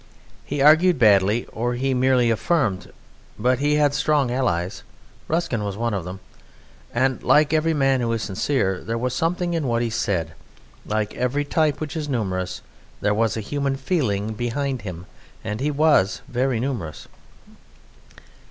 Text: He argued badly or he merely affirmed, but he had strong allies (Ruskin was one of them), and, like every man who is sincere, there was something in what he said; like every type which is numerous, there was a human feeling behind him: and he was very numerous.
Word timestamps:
He 0.43 0.63
argued 0.63 0.97
badly 0.97 1.45
or 1.53 1.75
he 1.75 1.93
merely 1.93 2.31
affirmed, 2.31 2.91
but 3.37 3.59
he 3.59 3.75
had 3.75 3.93
strong 3.93 4.31
allies 4.31 4.81
(Ruskin 5.27 5.63
was 5.63 5.77
one 5.77 5.93
of 5.93 6.05
them), 6.05 6.21
and, 6.91 7.21
like 7.21 7.53
every 7.53 7.75
man 7.75 8.01
who 8.01 8.11
is 8.13 8.23
sincere, 8.23 8.83
there 8.83 8.97
was 8.97 9.13
something 9.13 9.53
in 9.53 9.67
what 9.67 9.83
he 9.83 9.91
said; 9.91 10.33
like 10.87 11.13
every 11.13 11.45
type 11.45 11.79
which 11.79 11.95
is 11.95 12.09
numerous, 12.09 12.63
there 12.99 13.13
was 13.13 13.37
a 13.37 13.41
human 13.41 13.75
feeling 13.75 14.33
behind 14.33 14.81
him: 14.81 15.05
and 15.43 15.59
he 15.59 15.69
was 15.69 16.23
very 16.27 16.59
numerous. 16.59 17.07